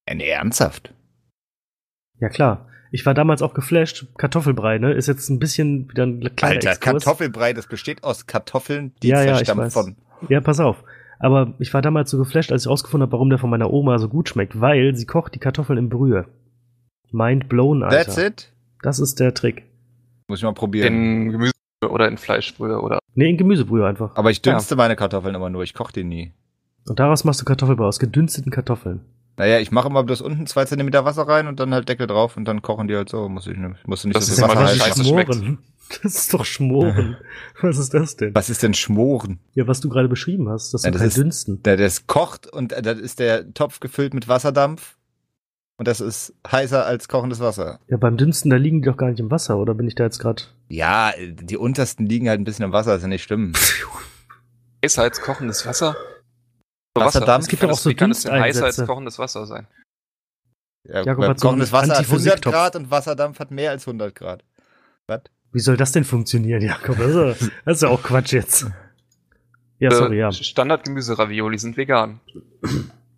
[0.07, 0.93] Äh, nee, ernsthaft.
[2.21, 2.69] Ja klar.
[2.91, 4.07] Ich war damals auch geflasht.
[4.17, 4.93] Kartoffelbrei, ne?
[4.93, 7.05] Ist jetzt ein bisschen wieder ein kleiner Alter, Exkurs.
[7.05, 9.73] Kartoffelbrei, das besteht aus Kartoffeln, die Ja, ja, ich verstammen weiß.
[9.75, 9.97] von.
[10.29, 10.83] Ja, pass auf.
[11.21, 13.99] Aber ich war damals so geflasht, als ich rausgefunden habe, warum der von meiner Oma
[13.99, 16.27] so gut schmeckt, weil sie kocht die Kartoffeln in Brühe.
[17.11, 17.97] Mind blown, Alter.
[18.05, 18.53] That's it?
[18.83, 19.65] Das ist der Trick.
[20.29, 20.95] Muss ich mal probieren.
[20.95, 21.53] in Gemüse
[21.89, 22.99] oder in Fleischbrühe oder.
[23.15, 24.15] Nee, in Gemüsebrühe einfach.
[24.15, 26.33] Aber ich dünste meine Kartoffeln immer nur, ich koche die nie.
[26.89, 29.01] Und daraus machst du Kartoffelbrei aus gedünsteten Kartoffeln.
[29.39, 32.37] Naja, ich mache immer bloß unten zwei Zentimeter Wasser rein und dann halt Deckel drauf
[32.37, 33.29] und dann kochen die halt so.
[33.29, 34.79] Muss ich, musst du nicht Das so ist viel Wasser halten.
[34.81, 35.59] Scheiße Schmoren.
[36.03, 37.17] Das ist doch Schmoren.
[37.63, 38.35] Was ist das denn?
[38.35, 39.39] Was ist denn Schmoren?
[39.55, 40.75] Ja, was du gerade beschrieben hast.
[40.75, 41.63] Das Ja, ist das kein ist- Dünsten.
[41.63, 44.99] Der, das kocht und äh, das ist der Topf gefüllt mit Wasserdampf.
[45.79, 47.81] Und das ist heißer als kochendes Wasser.
[47.89, 50.05] Ja, beim Dünsten, da liegen die doch gar nicht im Wasser, oder bin ich da
[50.05, 50.43] jetzt gerade?
[50.69, 53.55] Ja, die untersten liegen halt ein bisschen im Wasser, ist ja nicht schlimm.
[54.85, 55.97] Heißer als kochendes Wasser?
[57.01, 57.43] So Wasserdampf?
[57.45, 59.47] Es gibt Wie kann doch auch so Wie kann es denn heißer als kochendes Wasser
[59.47, 59.67] sein?
[60.85, 62.55] Ja, Jakob hat so kochendes Wasser hat 100 Antiphysiktopf.
[62.55, 64.45] Grad und Wasserdampf hat mehr als 100 Grad.
[65.07, 65.23] Was?
[65.53, 66.97] Wie soll das denn funktionieren, Jakob?
[66.99, 68.67] Das ist, ja- das ist ja auch Quatsch jetzt.
[69.79, 70.29] Ja, sorry, ja.
[70.29, 72.21] Äh, Standard-Gemüse-Ravioli sind vegan.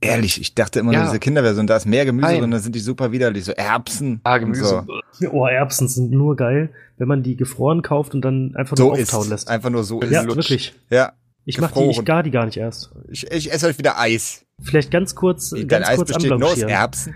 [0.02, 1.06] Ehrlich, ich dachte immer nur Ja.
[1.06, 2.34] diese Kinderversion, da ist mehr Gemüse Nein.
[2.36, 3.44] drin, und dann sind die super widerlich.
[3.44, 4.20] So Erbsen.
[4.24, 4.84] Ah, Gemüse.
[5.12, 8.88] So, Oh, Erbsen sind nur geil, wenn man die gefroren kauft und dann einfach nur
[8.88, 9.48] so ist auftauen lässt.
[9.48, 10.26] Einfach nur so ja, ist.
[10.26, 10.36] lutscht.
[10.50, 10.74] wirklich.
[10.90, 11.12] Ja.
[11.44, 12.04] Ich mach die, ich gefroren.
[12.04, 12.90] gar die gar nicht erst.
[13.08, 14.44] Ich, ich esse heute wieder Eis.
[14.60, 16.58] Vielleicht ganz kurz, Dein ganz Eis kurz besteht nur aus.
[16.58, 17.14] Erbsen.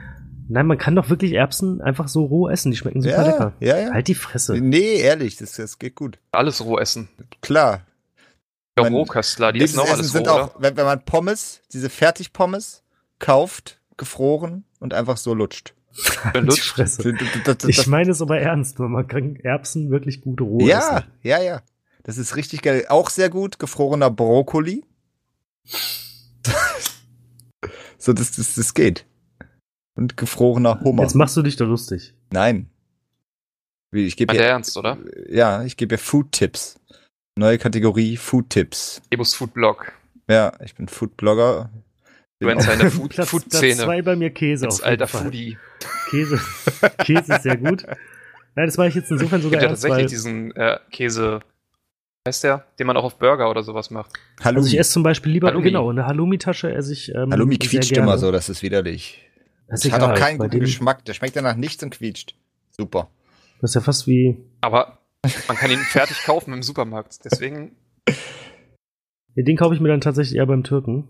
[0.48, 2.70] Nein, man kann doch wirklich Erbsen einfach so roh essen.
[2.70, 3.52] Die schmecken super ja, lecker.
[3.60, 3.92] ja, ja.
[3.92, 4.58] Halt die Fresse.
[4.60, 6.18] Nee, ehrlich, das, das geht gut.
[6.32, 7.08] Alles roh essen.
[7.40, 7.82] Klar.
[8.76, 10.62] Ja, Man- Rohköstler, die essen auch alles sind roh, auch, oder?
[10.62, 12.82] wenn, wenn man Pommes, diese Fertigpommes
[13.20, 15.74] kauft, gefroren und einfach so lutscht.
[16.34, 16.76] Lutscht.
[16.76, 20.78] Das, das, Ich meine es aber ernst, weil man kann Erbsen wirklich gut roh ja,
[20.98, 21.04] essen.
[21.22, 21.62] ja, ja.
[22.04, 22.86] Das ist richtig geil.
[22.88, 24.84] Auch sehr gut, gefrorener Brokkoli.
[27.98, 29.06] so, das, das, das geht.
[29.96, 31.02] Und gefrorener Hummer.
[31.02, 32.14] Jetzt machst du dich da lustig.
[32.30, 32.68] Nein.
[33.90, 34.98] Wie, Ich gebe hier, Ernst, oder?
[35.28, 36.78] ja, ich gebe hier Food-Tipps.
[37.36, 39.00] Neue Kategorie Food-Tipps.
[39.10, 39.92] Ebus Food Blog.
[40.28, 41.70] Ja, ich bin Food-Blogger.
[42.40, 43.76] Du in seiner Food- Platz, Food-Szene.
[43.76, 45.24] zwei bei mir Käse Als auf alter Fall.
[45.24, 45.56] Foodie.
[46.10, 46.40] Käse.
[46.98, 47.84] Käse ist sehr gut.
[48.56, 51.40] Nein, das war ich jetzt insofern sogar gibt ja ernst, tatsächlich weil diesen äh, Käse,
[52.26, 54.12] heißt der, den man auch auf Burger oder sowas macht.
[54.42, 54.58] Hallo.
[54.58, 55.64] also ich esse zum Beispiel lieber, Halloumi.
[55.66, 58.06] genau, eine Halloumi-Tasche esse ich ähm, Halloumi sehr quietscht gerne.
[58.08, 59.20] immer so, das ist widerlich.
[59.68, 61.04] Das Das ist hat egal, auch keinen guten dem- Geschmack.
[61.04, 62.34] Der schmeckt danach nichts und quietscht.
[62.70, 63.08] Super.
[63.60, 64.98] Das ist ja fast wie, Aber
[65.48, 67.24] man kann ihn fertig kaufen im Supermarkt.
[67.24, 67.76] Deswegen
[69.34, 71.08] ja, den kaufe ich mir dann tatsächlich eher beim Türken.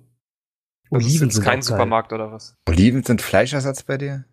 [0.91, 1.63] das ist Oliven sind kein.
[1.63, 2.57] Supermarkt oder was.
[2.69, 4.25] Oliven sind Fleischersatz bei dir?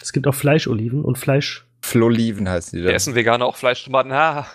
[0.00, 1.66] Es gibt auch Fleischoliven und Fleisch.
[1.82, 2.94] Floliven heißen die Wir da.
[2.96, 4.10] essen Veganer auch Fleischtomaten.
[4.12, 4.46] Ah,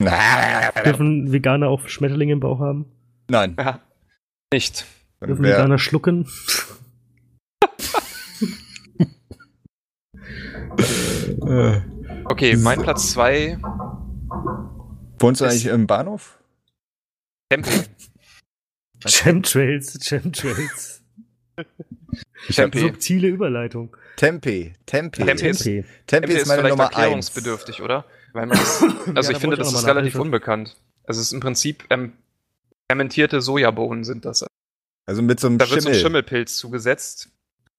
[0.00, 2.86] Dürfen Veganer auch Schmetterlinge im Bauch haben?
[3.28, 3.56] Nein.
[3.58, 3.80] ja.
[4.52, 4.86] Nicht.
[5.20, 6.28] Dann Dürfen wär- Veganer schlucken?
[12.24, 13.58] Okay, mein Platz zwei
[15.18, 16.38] Wohnst du Ist- eigentlich im Bahnhof?
[17.50, 17.84] Camping.
[19.06, 21.02] Chemtrails, Chemtrails.
[22.48, 22.80] Ich Tempe.
[22.80, 23.96] Subtile Überleitung.
[24.16, 24.72] Tempe.
[24.84, 25.24] Tempe.
[25.24, 25.84] Tempe ist- Tempeh.
[26.06, 26.96] Tempe ist meine vielleicht Nummer eins.
[26.96, 28.04] erklärungsbedürftig, oder?
[28.36, 30.20] Weil man das, also da ich finde, ich das ist relativ Nachhilfe.
[30.20, 30.76] unbekannt.
[31.04, 32.12] Also es ist im Prinzip ähm,
[32.90, 34.44] fermentierte Sojabohnen sind das.
[35.06, 36.02] Also mit so einem Da wird so ein Schimmel.
[36.02, 37.30] Schimmelpilz zugesetzt.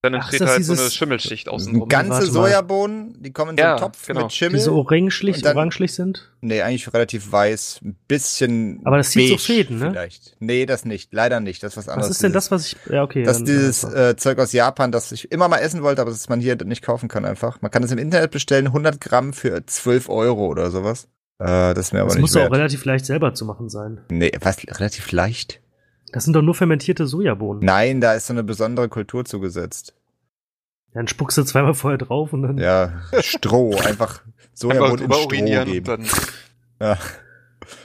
[0.03, 1.89] Dann entsteht halt so eine dieses- Schimmelschicht außenrum.
[1.89, 2.31] Ganze Warte mal.
[2.31, 4.23] Sojabohnen, die kommen in so einen Ja, Topf genau.
[4.23, 4.57] mit Schimmel.
[4.59, 6.31] Die so orangelich, dann- orangelich sind?
[6.41, 7.79] Nee, eigentlich relativ weiß.
[7.83, 8.81] Ein bisschen.
[8.85, 9.89] Aber das zieht so Fäden, ne?
[9.91, 10.35] Vielleicht.
[10.39, 11.11] Nee, das nicht.
[11.13, 11.63] Leider nicht.
[11.63, 12.09] Das ist was anderes.
[12.11, 12.77] Was ist denn Dieses- das, was ich.
[12.93, 13.23] Ja, okay.
[13.23, 16.29] Das ist dieses äh, Zeug aus Japan, das ich immer mal essen wollte, aber das
[16.29, 17.61] man hier nicht kaufen kann einfach.
[17.63, 21.07] Man kann es im Internet bestellen, 100 Gramm für 12 Euro oder sowas.
[21.39, 22.53] Äh, das ist mir aber das nicht muss doch auch wert.
[22.53, 24.01] relativ leicht selber zu machen sein.
[24.09, 25.59] Nee, was, relativ leicht?
[26.17, 27.63] Das sind doch nur fermentierte Sojabohnen.
[27.63, 29.93] Nein, da ist so eine besondere Kultur zugesetzt.
[30.93, 32.57] Dann spuckst du zweimal vorher drauf und dann.
[32.57, 34.21] Ja, Stroh, einfach Einfach
[34.53, 35.83] Sojabohnen in Stroh geben.
[35.83, 36.05] dann
[36.81, 36.97] Ja.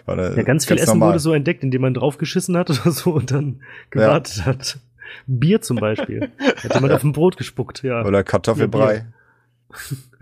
[0.06, 1.08] Ja, ganz viel Essen normal.
[1.10, 4.78] wurde so entdeckt, indem man draufgeschissen hat oder so und dann gewartet hat.
[5.26, 6.30] Bier zum Beispiel.
[6.62, 8.02] Hat jemand auf dem Brot gespuckt, ja.
[8.02, 9.04] Oder Kartoffelbrei.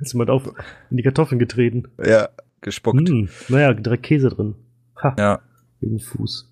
[0.01, 0.51] Ist jemand auf
[0.91, 1.85] in die Kartoffeln getreten.
[2.05, 2.29] Ja,
[2.61, 3.09] gespuckt.
[3.09, 4.57] Hm, naja, direkt Käse drin.
[5.01, 5.41] Ha, Ja,
[5.81, 6.51] wegen Fuß.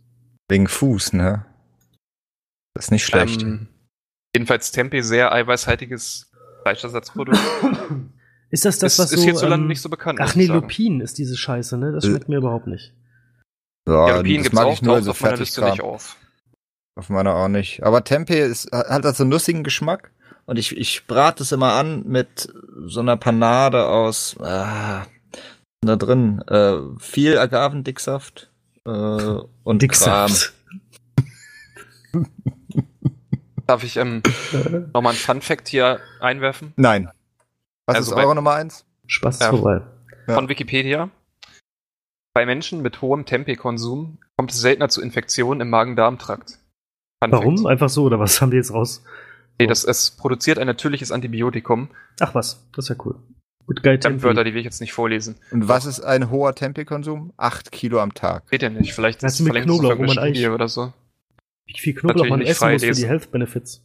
[0.48, 1.46] wegen Fuß, ne?
[2.78, 3.42] Das ist nicht schlecht.
[3.42, 3.66] Ähm,
[4.36, 6.30] jedenfalls Tempe sehr eiweißhaltiges
[6.62, 7.36] Fleischersatzprodukt.
[8.50, 9.24] Ist das das, ist, was ist so...
[9.26, 10.20] hierzulande ähm, nicht so bekannt.
[10.22, 10.46] Ach nee.
[10.46, 11.92] Lupin ist diese Scheiße, ne?
[11.92, 12.08] Das Äh.
[12.10, 12.94] schmeckt mir überhaupt nicht.
[13.86, 16.16] Ja, ja, Lupin gibt's mag auch, ich nur so auf meiner Liste nicht auf.
[16.94, 17.82] Auf meiner auch nicht.
[17.82, 20.12] Aber Tempeh ist, hat das so einen nussigen Geschmack.
[20.46, 22.50] Und ich, ich brate es immer an mit
[22.86, 25.04] so einer Panade aus, ah,
[25.82, 28.50] da drin, äh, viel Agavendicksaft,
[28.86, 30.54] äh, und Dicksaft.
[33.68, 34.22] Darf ich ähm,
[34.94, 36.72] nochmal einen Fun-Fact hier einwerfen?
[36.76, 37.10] Nein.
[37.86, 38.84] Was Also ist eure Nummer eins?
[39.06, 39.50] Spaß Ja.
[39.50, 39.82] vorbei.
[40.26, 40.34] Ja.
[40.34, 41.10] Von Wikipedia.
[42.34, 46.58] Bei Menschen mit hohem Tempeh-Konsum kommt es seltener zu Infektionen im Magen-Darm-Trakt.
[47.20, 47.66] Warum?
[47.66, 49.02] Einfach so, oder was haben die jetzt raus?
[49.58, 51.88] Nee, das, es produziert ein natürliches Antibiotikum.
[52.20, 53.16] Ach was, das ist ja cool.
[53.66, 54.20] Gut, geil, Tempi.
[54.28, 55.36] die will ich jetzt nicht vorlesen.
[55.50, 57.34] Und was ist ein hoher Tempeh-Konsum?
[57.36, 58.48] Acht Kilo am Tag.
[58.50, 58.94] Geht ja nicht.
[58.94, 60.92] Vielleicht Das ist es Knoblauch, eigentlich- oder so.
[61.68, 63.84] Wie viel Knoblauch man essen muss für die Health Benefits.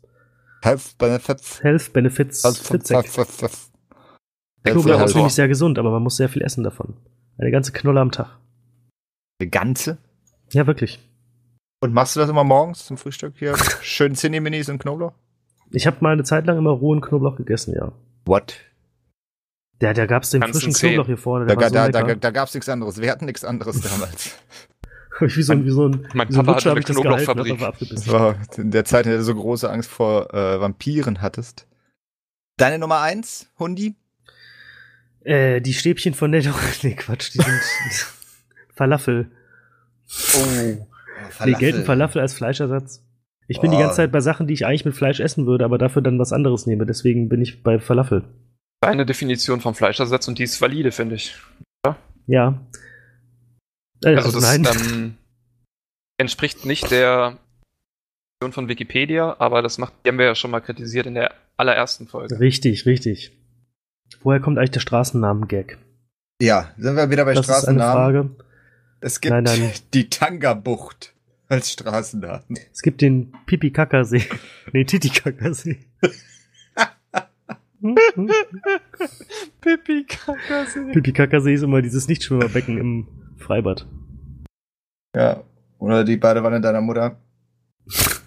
[0.61, 1.61] Health Benefits.
[1.61, 2.41] Health Benefits.
[2.59, 3.05] Fitzek.
[4.63, 5.15] Knoblauch ist Health.
[5.15, 6.95] nämlich sehr gesund, aber man muss sehr viel essen davon.
[7.37, 8.39] Eine ganze Knolle am Tag.
[9.39, 9.97] Eine ganze?
[10.53, 10.99] Ja, wirklich.
[11.81, 13.57] Und machst du das immer morgens zum Frühstück hier?
[13.81, 15.13] Schön Cinni-Minis und Knoblauch?
[15.71, 17.91] Ich habe mal eine Zeit lang immer rohen Knoblauch gegessen, ja.
[18.25, 18.55] What?
[19.81, 20.89] Ja, da gab's den Ganzen frischen zehn.
[20.91, 21.45] Knoblauch hier vorne.
[21.47, 22.15] Da, da, so da, lecker.
[22.15, 23.01] da gab's nichts anderes.
[23.01, 24.37] Wir hatten nichts anderes damals.
[25.23, 26.95] Hab ich wie so ein, wie so ein, Mein wie so Papa Lutscher hatte eine
[27.01, 28.07] Knoblauchfabrik.
[28.11, 31.67] war in der Zeit, in der du so große Angst vor äh, Vampiren hattest.
[32.57, 33.95] Deine Nummer eins, Hundi?
[35.23, 36.51] Äh, die Stäbchen von Netto.
[36.83, 37.61] nee, Quatsch, die sind
[38.75, 39.31] Falafel.
[40.35, 40.87] Oh.
[41.45, 43.01] Nee, gelten Falafel als Fleischersatz.
[43.47, 43.79] Ich bin die Oh.
[43.79, 46.33] ganze Zeit bei Sachen, die ich eigentlich mit Fleisch essen würde, aber dafür dann was
[46.33, 46.85] anderes nehme.
[46.85, 48.23] Deswegen bin ich bei Falafel.
[48.81, 51.35] Deine Definition vom Fleischersatz und die ist valide, finde ich.
[52.27, 52.59] Ja.
[54.03, 54.67] Äh, Also, also, das nein.
[54.91, 55.17] ähm,
[56.17, 57.37] entspricht nicht der
[58.51, 62.07] von Wikipedia, aber das macht, die haben wir ja schon mal kritisiert in der allerersten
[62.07, 62.37] Folge.
[62.41, 63.31] Richtig, richtig.
[64.21, 65.77] Woher kommt eigentlich der Straßennamen-Gag?
[66.41, 67.93] Ja, sind wir wieder bei Das ist eine Straßennamen.
[67.93, 68.35] Frage.
[68.99, 69.71] Es gibt Nein, nein.
[69.93, 71.13] die Tanga-Bucht
[71.47, 72.43] als Straßennamen.
[72.73, 74.25] Es gibt den Pipi-Kaka-See.
[74.73, 75.79] nee, Titi-Kaka-See.
[79.61, 80.91] Pipi Kakasee.
[80.93, 83.07] Pipi-Kaka-See ist immer dieses Nichtschwimmerbecken im
[83.43, 83.87] Freibad.
[85.15, 85.43] Ja.
[85.79, 87.17] Oder die Badewanne deiner Mutter.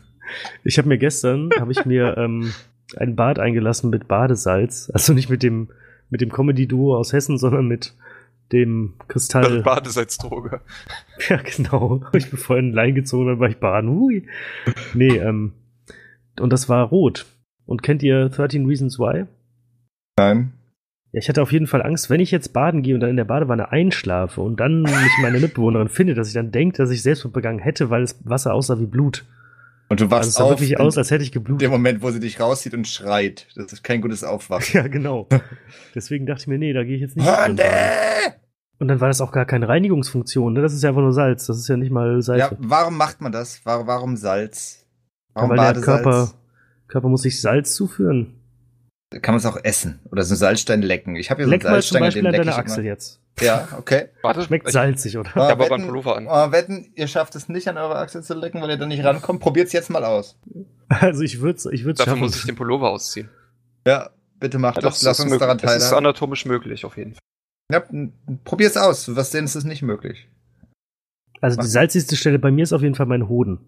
[0.64, 2.52] Ich habe mir gestern, habe ich mir ähm,
[2.96, 4.90] ein Bad eingelassen mit Badesalz.
[4.92, 5.68] Also nicht mit dem,
[6.10, 7.94] mit dem Comedy-Duo aus Hessen, sondern mit
[8.52, 9.62] dem Kristall.
[9.62, 10.60] Badesalzdroge.
[11.28, 12.02] Ja, genau.
[12.04, 13.88] Hab ich mir vorhin Lein gezogen, dann war ich baden.
[13.88, 14.26] Hui.
[14.92, 15.52] Nee, ähm,
[16.38, 17.24] und das war rot.
[17.64, 19.24] Und kennt ihr 13 Reasons Why?
[20.18, 20.52] Nein.
[21.12, 23.16] Ja, ich hatte auf jeden Fall Angst, wenn ich jetzt baden gehe und dann in
[23.16, 24.92] der Badewanne einschlafe und dann mich
[25.22, 28.52] meine Mitbewohnerin finde, dass ich dann denke, dass ich Selbstmord begangen hätte, weil das Wasser
[28.54, 29.24] aussah wie Blut.
[29.88, 31.70] Und du Also wachst sah auf wirklich aus, als hätte ich dem geblutet.
[31.70, 33.46] Moment, wo sie dich rauszieht und schreit.
[33.54, 34.66] Das ist kein gutes Aufwachen.
[34.72, 35.28] Ja, genau.
[35.94, 37.26] Deswegen dachte ich mir, nee, da gehe ich jetzt nicht.
[37.46, 37.62] Hunde!
[38.78, 40.60] Und dann war das auch gar keine Reinigungsfunktion, ne?
[40.60, 41.46] Das ist ja einfach nur Salz.
[41.46, 42.56] Das ist ja nicht mal Ja, Seife.
[42.58, 43.60] warum macht man das?
[43.64, 44.84] Warum, Salz?
[45.34, 46.02] Warum weil der Badesalz?
[46.02, 46.32] Körper,
[46.88, 48.34] Körper muss sich Salz zuführen.
[49.10, 51.14] Kann man es auch essen oder so einen Salzstein lecken?
[51.16, 52.80] Ich habe hier Leck so einen mal zum Salzstein, Beispiel an den deiner ich Achsel
[52.80, 52.88] immer.
[52.92, 53.20] jetzt.
[53.40, 54.08] Ja, okay.
[54.22, 55.28] Warte, Schmeckt salzig, oder?
[55.30, 56.26] Ich habe aber einen Pullover an.
[56.26, 59.04] Oh, wetten, ihr schafft es nicht an eurer Achsel zu lecken, weil ihr da nicht
[59.04, 59.40] rankommt.
[59.40, 60.36] Probiert's jetzt mal aus.
[60.88, 62.20] Also ich würde ich würd's Dafür schaffen.
[62.20, 63.28] muss ich den Pullover ausziehen.
[63.84, 65.02] Ja, bitte macht Ja, das.
[65.02, 67.20] Lass uns daran das ist anatomisch möglich, auf jeden Fall.
[67.72, 67.82] Ja,
[68.44, 69.16] probier's aus.
[69.16, 70.28] Was denn ist es nicht möglich?
[71.40, 73.58] also die salzigste Stelle bei mir ist auf jeden Fall mein Hoden.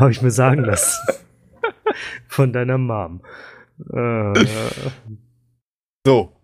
[0.00, 0.98] Habe ich mir sagen lassen.
[2.26, 3.22] Von deiner Mom.
[3.92, 4.44] Äh,
[6.06, 6.34] So.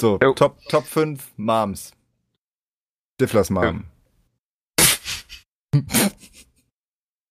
[0.00, 0.34] So, Jo.
[0.34, 1.92] Top, Top 5 Moms.
[3.14, 3.84] Stiflers Mom.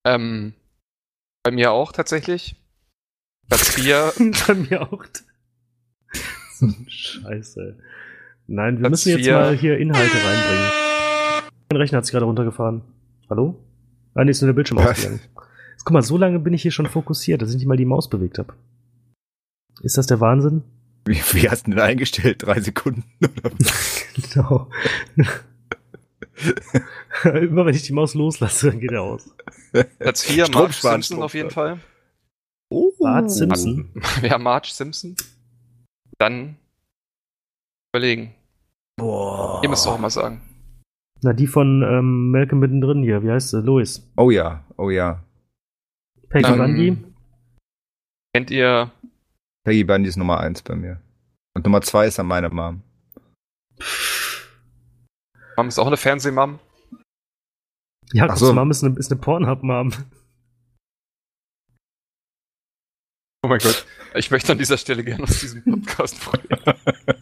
[0.06, 0.54] Ähm,
[1.44, 2.56] bei mir auch tatsächlich.
[3.50, 4.14] Platz 4,
[4.48, 5.04] bei mir auch.
[6.88, 7.78] Scheiße.
[8.48, 9.34] Nein, wir Platz müssen jetzt vier.
[9.36, 10.72] mal hier Inhalte reinbringen.
[11.72, 12.82] Mein Rechner hat sich gerade runtergefahren.
[13.30, 13.60] Hallo?
[14.14, 14.92] Ah, nee, ist nur der Bildschirm Was?
[14.92, 15.22] ausgegangen.
[15.72, 17.86] Jetzt, guck mal, so lange bin ich hier schon fokussiert, dass ich nicht mal die
[17.86, 18.54] Maus bewegt habe.
[19.82, 20.64] Ist das der Wahnsinn?
[21.06, 22.44] Wie, wie hast du denn eingestellt?
[22.44, 23.04] Drei Sekunden?
[23.24, 23.52] Oder?
[24.16, 24.70] Genau.
[27.24, 29.30] Immer wenn ich die Maus loslasse, dann geht er aus.
[30.00, 31.50] Platz 4, Strom Marge Simpson Strom auf jeden.
[31.50, 31.80] Fall.
[32.70, 32.92] Oh.
[33.00, 33.90] Bart Simpson.
[34.22, 35.16] Ja, Marge Simpson.
[36.18, 36.58] Dann
[37.94, 38.34] überlegen.
[38.98, 39.60] Boah.
[39.64, 40.42] Ihr müsst auch mal sagen.
[41.24, 43.24] Na, die von ähm, Malcolm mittendrin hier.
[43.24, 43.62] Wie heißt sie?
[43.62, 44.12] Louis.
[44.18, 45.24] Oh ja, oh ja.
[46.30, 46.98] Peggy Ähm, Bundy.
[48.34, 48.92] Kennt ihr
[49.64, 51.02] Peggy Bundy ist Nummer 1 bei mir.
[51.54, 52.82] Und Nummer 2 ist dann meine Mom.
[55.58, 56.60] Mom ist auch eine Fernsehmam?
[58.14, 58.54] Jakobs ach so.
[58.54, 59.92] Mom ist eine, ist eine Pornhub-Mom.
[63.44, 63.86] Oh mein Gott.
[64.16, 66.48] Ich möchte an dieser Stelle gerne aus diesem Podcast freuen.